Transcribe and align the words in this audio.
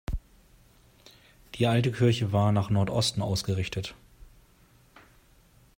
Die 1.53 1.67
alte 1.67 1.91
Kirche 1.91 2.31
war 2.33 2.51
nach 2.51 2.71
Nordosten 2.71 3.21
ausgerichtet. 3.21 3.93